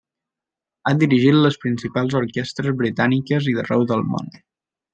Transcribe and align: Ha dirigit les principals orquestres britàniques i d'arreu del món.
Ha 0.85 0.93
dirigit 1.03 1.35
les 1.41 1.59
principals 1.65 2.15
orquestres 2.21 2.75
britàniques 2.81 3.51
i 3.53 3.55
d'arreu 3.59 3.87
del 3.93 4.03
món. 4.15 4.35